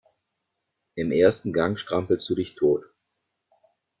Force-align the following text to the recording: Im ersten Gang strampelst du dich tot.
Im 0.95 1.11
ersten 1.11 1.53
Gang 1.53 1.77
strampelst 1.79 2.27
du 2.27 2.33
dich 2.33 2.55
tot. 2.55 2.85